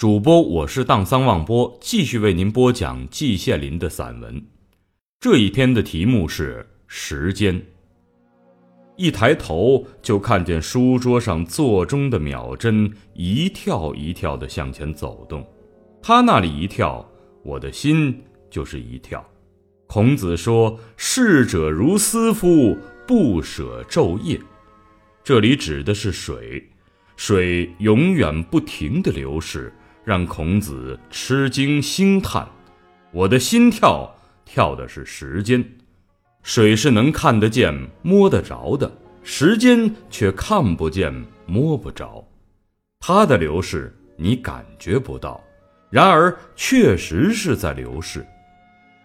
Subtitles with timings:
[0.00, 4.42] 主播我是荡桑望波，继续为您播讲季羡林的散文。
[5.20, 7.62] 这一篇的题目是时间。
[8.96, 15.46] 一抬头就看见书桌上座钟的秒针一跳一跳的向前走动，
[16.00, 17.06] 他那里一跳，
[17.42, 19.22] 我的心就是一跳。
[19.86, 22.74] 孔子说：“逝者如斯夫，
[23.06, 24.40] 不舍昼夜。”
[25.22, 26.66] 这里指的是水，
[27.16, 29.70] 水永远不停的流逝。
[30.04, 32.48] 让孔子吃惊惊叹，
[33.12, 34.14] 我的心跳
[34.44, 35.64] 跳的是时间，
[36.42, 38.90] 水是能看得见、摸得着的，
[39.22, 41.12] 时间却看不见、
[41.46, 42.26] 摸不着，
[42.98, 45.40] 它的流逝你感觉不到，
[45.90, 48.26] 然而确实是在流逝。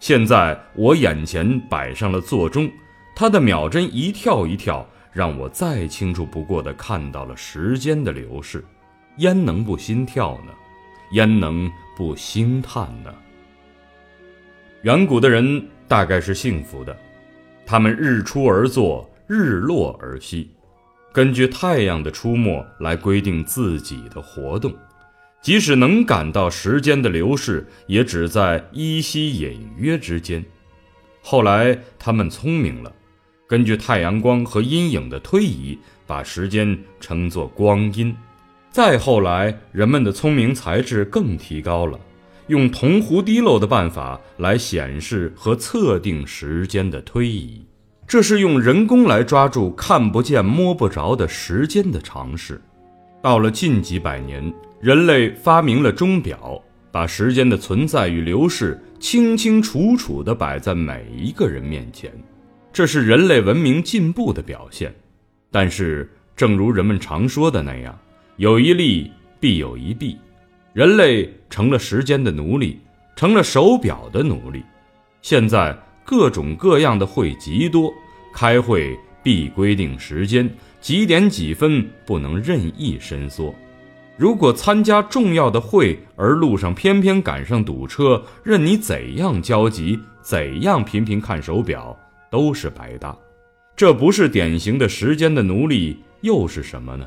[0.00, 2.70] 现在我眼前摆上了座钟，
[3.14, 8.64] 它的秒针一跳一跳，让我再清楚不过的看到了时间的流逝，
[9.18, 10.52] 焉能不心跳呢？
[11.12, 13.12] 焉能不兴叹呢？
[14.82, 16.96] 远古的人大概是幸福的，
[17.66, 20.50] 他们日出而作，日落而息，
[21.12, 24.74] 根据太阳的出没来规定自己的活动，
[25.42, 30.44] 即使能感到时间的流逝，也只在依稀隐约之间。
[31.22, 32.90] 后来他们聪明了，
[33.46, 38.16] 根据太阳光和阴影的推移，把时间称作光阴。
[38.70, 41.98] 再后来，人们的聪明才智更提高了，
[42.46, 47.66] 用铜壶滴漏的办法来显示和测定时间的推移，
[48.06, 52.62] 这是用人工来抓住看不见摸不着的时间的尝试。
[53.20, 62.08] 到了近几百年，人类发明了钟表，把时间的存在与流逝清清楚楚地摆在每一个人面前，
[62.72, 64.94] 这是人类文明进步的表现。
[65.50, 67.98] 但是，正如人们常说的那样。
[68.40, 70.16] 有一利必有一弊，
[70.72, 72.80] 人类成了时间的奴隶，
[73.14, 74.62] 成了手表的奴隶。
[75.20, 75.76] 现在
[76.06, 77.92] 各种各样的会极多，
[78.32, 80.48] 开会必规定时间，
[80.80, 83.54] 几点几分不能任意伸缩。
[84.16, 91.94] 如果参加重要的会而路上偏偏赶上堵车，任你怎样焦急，怎样频频看手表，
[92.30, 93.14] 都是白搭。
[93.76, 97.06] 这不是典型的时间的奴隶，又是什么呢？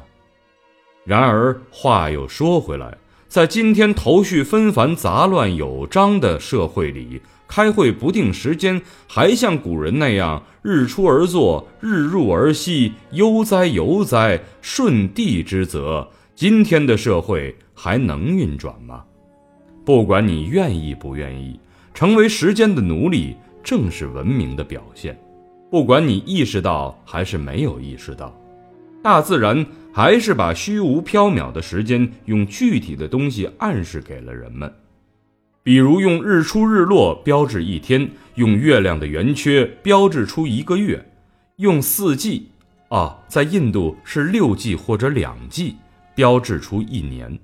[1.06, 2.97] 然而话又说回来，
[3.28, 19.03] 在今天头绪纷繁、杂乱有章的社会里，开会不定时间，还像古人那样日出而作，日入而息，悠哉悠哉，顺地之则，今天的社会还能运转吗？
[19.84, 21.59] 不管你愿意不愿意，
[21.94, 25.20] 成为时间的奴隶，正是文明的表现。
[25.70, 28.34] 不管你意识到还是没有意识到，
[29.03, 29.66] 大自然。
[29.95, 34.73] 还是把虚无缥缈的时间用具体的东西暗示给了人们，
[35.61, 41.07] 比如用日出日落标志一天，用月亮的圆缺标志出一个月，
[41.57, 42.49] 用四季，
[42.89, 45.75] 啊，在印度是六季或者两季，
[46.15, 47.37] 标志出一年。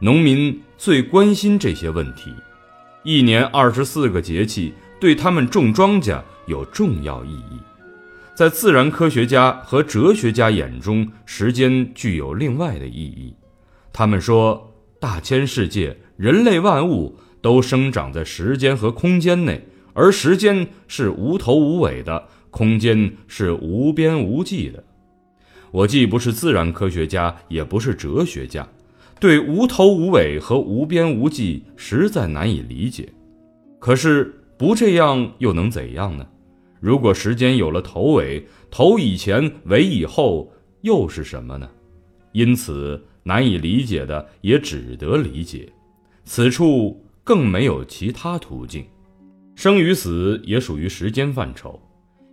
[0.00, 2.34] 农民最关心这些问题，
[3.04, 7.60] 一年二十四个节气对他们种庄稼有重要意义。
[8.36, 13.34] 在自然科学家和哲学家眼中，时间具有另外的意义。
[13.94, 24.84] 他们说，大千世界、人类万物都生长在时间和空间内，而时间是无头无尾的，空间是无边无际的。
[25.70, 28.68] 我既不是自然科学家，也不是哲学家，
[29.18, 33.08] 对无头无尾和无边无际实在难以理解。
[33.78, 36.26] 可是不这样又能怎样呢？
[36.80, 41.68] 如果时间有了头尾，头以前，尾以后，又是什么呢？
[42.32, 45.72] 因此难以理解的也只得理解，
[46.24, 48.84] 此处更没有其他途径。
[49.54, 51.80] 生与死也属于时间范畴，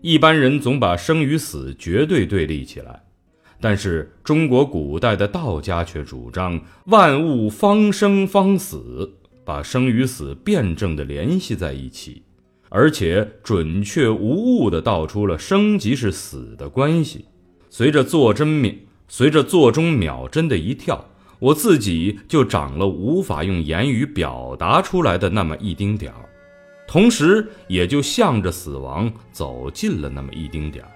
[0.01, 3.01] 一般人总把生与死绝对对立起来，
[3.61, 9.09] 但是中国古代的道家却主张万物方生方死，
[9.45, 12.22] 把生与死辩证地联系在一起。
[12.75, 17.25] 而且准确无误地道出了生即是死的关系。
[17.69, 18.73] 随着座针秒，
[19.07, 21.05] 随着座钟秒针的一跳，
[21.37, 26.25] 我自己就长了无法用言语表达出来的那么一丁点儿，
[26.87, 30.89] 同时也就向着死亡走近了那么一丁点儿。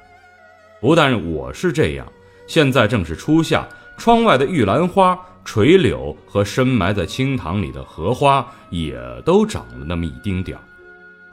[0.81, 2.11] 不但我是这样，
[2.47, 5.15] 现在正是初夏，窗外的玉兰花、
[5.45, 10.63] 垂柳和深埋在青塘里的荷花也都长了那么一丁点儿。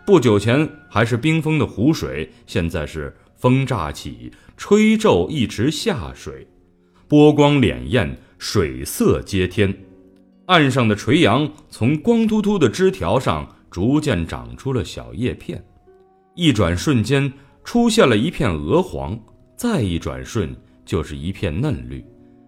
[0.07, 6.47] 不久前还是冰封的湖水，现在是风乍起，吹皱一池下水，
[7.09, 9.75] 波光潋滟，水色接天。
[10.45, 15.65] 岸上的垂杨从光秃秃的枝条上逐渐长出了小叶片，
[16.35, 17.33] 一转瞬间
[17.65, 19.19] 出现了一片鹅黄，
[19.57, 20.55] 再一转瞬
[20.85, 22.05] 就是一片嫩绿，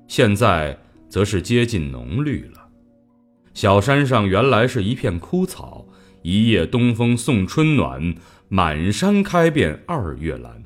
[0.06, 2.69] 现在则是接近浓绿了。
[3.55, 5.87] 小山上原来是一片枯草，
[6.26, 8.12] 一夜东风送春暖，
[8.49, 10.61] 满山开遍二月兰。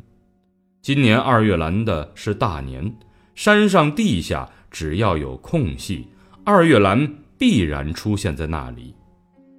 [0.80, 2.96] 今年二月兰的是大年，
[3.34, 6.06] 山上地下只要有空隙，
[6.46, 7.12] 二月兰。
[7.36, 8.94] 必然出现在那里。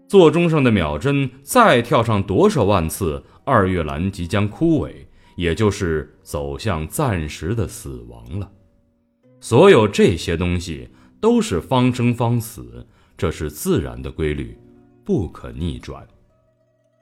[0.07, 4.93] 座钟上的秒针再跳上多少万次，二月兰即将枯萎，
[5.35, 8.51] 也就是走向暂时的死亡了。
[9.39, 10.89] 所有这些东西
[11.19, 12.87] 都是方生方死，
[13.17, 14.55] 这是自然的规律，
[15.11, 16.07] 不可逆转。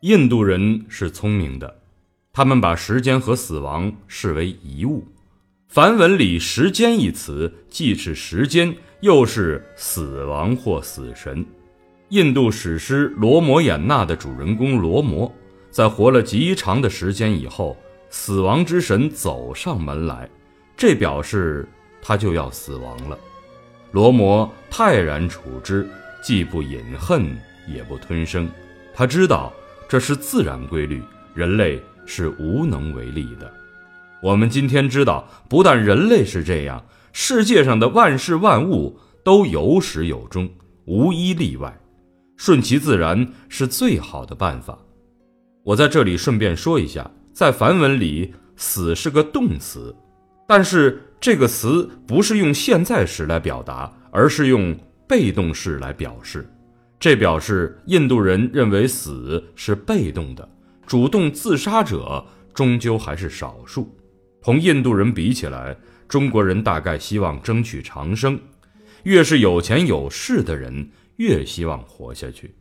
[0.02, 1.80] 印度人是聪明的，
[2.34, 5.06] 他们把时间和死亡视为一物。
[5.68, 8.76] 梵文里“时间”一词，既是时间。
[9.02, 11.46] 又是死亡或死神。
[12.10, 15.32] 印度史诗《罗摩衍那》的主人公罗摩，
[15.70, 17.78] 在活了极长的时间以后，
[18.10, 20.28] 死亡之神走上门来，
[20.76, 21.70] 这表示
[22.02, 23.16] 他就要死亡了。
[23.92, 25.88] 罗摩泰然处之，
[26.24, 27.38] 既不饮恨，
[27.72, 28.50] 也不吞声。
[28.94, 29.54] 他知道
[29.88, 31.02] 这是自然规律，
[31.34, 33.52] 人类是无能为力的。
[34.22, 36.84] 我们今天知道，不但人类是这样。
[37.14, 40.50] 世界上的万事万物都有始有终，
[40.86, 41.76] 无一例外。
[42.36, 44.78] 顺其自然是最好的办法。
[45.64, 49.94] 我在这里顺便说一下，在梵文里，“死”是个动词，
[50.48, 54.78] 但是这个词不是用现在时来表达，而是用
[55.08, 56.50] 被动式来表示。
[57.00, 60.48] 这表示印度人认为死是被动的，
[60.86, 63.96] 主动自杀者终究还是少数。
[64.42, 65.76] 同印度人比起来。
[66.10, 68.40] 中国人大概希望争取长生，
[69.04, 72.52] 越是有钱有势的人越希望活下去。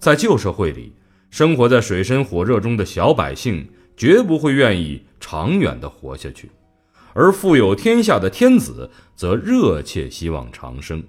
[0.00, 0.92] 在旧社会里，
[1.30, 3.64] 生活在水深火热中的小百姓
[3.96, 6.50] 绝不会愿意长远的活下去，
[7.12, 11.00] 而富有天下的天子则热切希望长生。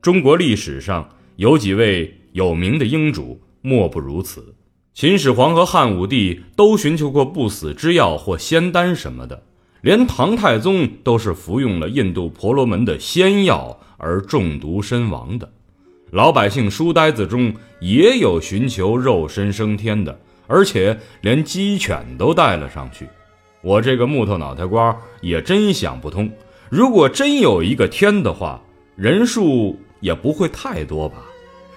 [0.00, 4.54] 中国历史上有几位有名的英主，莫不如此。
[4.92, 9.42] 秦始皇和汉武帝都寻求过不死之药或仙丹什么的。
[9.80, 15.52] 连唐太宗都是服用了印度婆罗门的仙药而中毒身亡的，
[16.10, 23.06] 老百姓书呆子中也有寻求肉身升天的，而且连鸡犬都带了上去。
[23.60, 26.30] 我这个木头脑袋瓜也真想不通，
[26.70, 28.62] 如果真有一个天的话，
[28.96, 31.16] 人数也不会太多吧？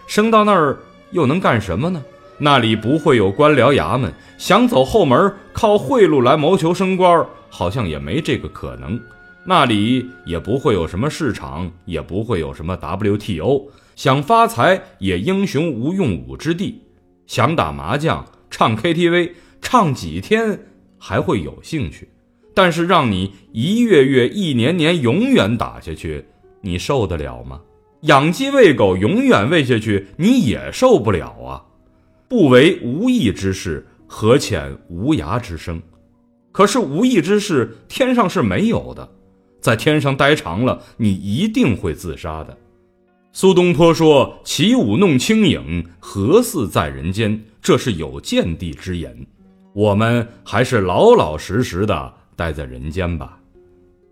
[0.06, 0.78] 升到那儿
[1.12, 2.04] 又能干什么呢？
[2.38, 7.26] 那里不会有官僚衙门，想走后门靠贿赂来谋求升官。
[7.50, 9.00] 好像也没这个可能，
[9.46, 16.82] 那里也不会有什么市场，也不会有什么 WTO，想发财也英雄无用武之地，
[17.26, 19.32] 想打麻将、唱 KTV，
[19.62, 20.60] 唱几天
[21.00, 22.10] 还会有兴趣，
[22.54, 26.26] 但是让你一月月、一年年永远打下去，
[26.60, 27.62] 你受得了吗？
[28.02, 31.64] 养鸡喂狗永远喂下去，你也受不了啊！
[32.30, 35.82] 不为无益之事，何遣无涯之生？
[36.52, 39.10] 可是无益之事，天上是没有的。
[39.60, 42.56] 在天上待长了，你一定会自杀的。
[43.34, 49.16] 苏东坡说：“起舞弄清影，何似在人间？”这是有见地之言。
[49.74, 53.40] 我们还是老老实实的待在人间吧。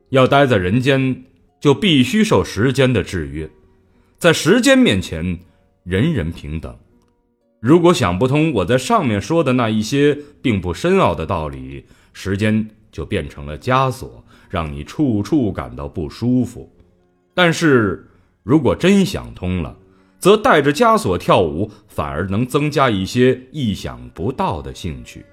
[0.10, 1.24] 要待在人间，
[1.60, 3.50] 就必须受时间的制约。
[4.18, 5.38] 在时间面前，
[5.84, 6.76] 人人平等。
[7.60, 16.72] 如果想不通我在上面说的那一些并不深奥的道理，时间就变成了枷锁，让你处处感到不舒服。
[17.34, 18.08] 但是，
[18.44, 19.76] 如果真想通了，
[20.18, 25.26] 则带着枷锁跳舞，反而能增加一些意想不到的兴趣。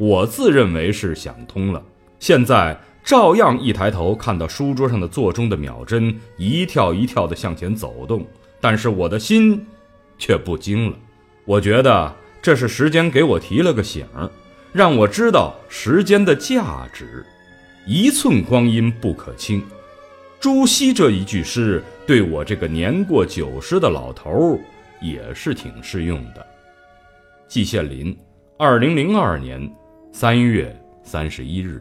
[0.00, 1.82] 我自认为是想通了，
[2.18, 8.26] 现在照样一抬头看到书桌上的座钟的秒针一跳一跳地向前走动，
[8.60, 9.64] 但是我的心
[10.18, 10.96] 却不惊了。
[11.44, 14.28] 我觉得这是时间给我提了个醒儿。
[14.72, 17.24] 让我知道时间的价值，
[17.86, 19.62] 一寸光阴不可轻。
[20.40, 24.58] 朱熹这一句诗，对我这个年过九十的老头儿
[25.00, 26.44] 也是挺适用的。
[27.46, 28.14] 季羡林，
[28.58, 29.72] 二零零二年
[30.12, 31.80] 三月三十一日。